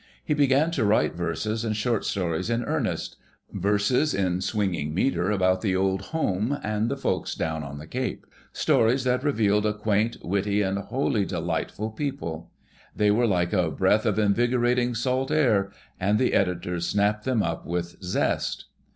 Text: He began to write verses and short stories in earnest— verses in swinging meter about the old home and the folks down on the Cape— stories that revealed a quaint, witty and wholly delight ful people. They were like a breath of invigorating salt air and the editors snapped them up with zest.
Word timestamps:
He 0.25 0.33
began 0.33 0.71
to 0.71 0.83
write 0.83 1.13
verses 1.13 1.63
and 1.63 1.77
short 1.77 2.05
stories 2.05 2.49
in 2.49 2.63
earnest— 2.63 3.17
verses 3.53 4.15
in 4.15 4.41
swinging 4.41 4.95
meter 4.95 5.29
about 5.29 5.61
the 5.61 5.75
old 5.75 6.01
home 6.05 6.57
and 6.63 6.89
the 6.89 6.97
folks 6.97 7.35
down 7.35 7.61
on 7.63 7.77
the 7.77 7.85
Cape— 7.85 8.25
stories 8.51 9.03
that 9.03 9.23
revealed 9.23 9.63
a 9.67 9.75
quaint, 9.75 10.17
witty 10.23 10.63
and 10.63 10.79
wholly 10.79 11.23
delight 11.23 11.69
ful 11.69 11.91
people. 11.91 12.49
They 12.95 13.11
were 13.11 13.27
like 13.27 13.53
a 13.53 13.69
breath 13.69 14.07
of 14.07 14.17
invigorating 14.17 14.95
salt 14.95 15.29
air 15.29 15.71
and 15.99 16.17
the 16.17 16.33
editors 16.33 16.87
snapped 16.87 17.23
them 17.25 17.43
up 17.43 17.67
with 17.67 18.01
zest. 18.01 18.65